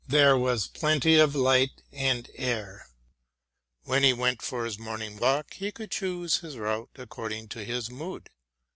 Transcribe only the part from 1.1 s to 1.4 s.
of